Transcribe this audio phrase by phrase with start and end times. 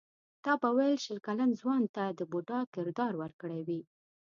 [0.43, 3.81] تا به ویل شل کلن ځوان ته د بوډا کردار ورکړی وي.